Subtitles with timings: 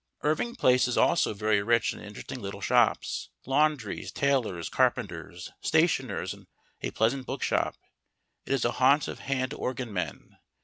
[0.21, 6.47] Irving Place is also very rich in interesting little shops laundries, tailors, carpenters, stationers, and
[6.81, 7.75] a pleasant bookshop.
[8.47, 10.37] It is a haunt of hand organ men.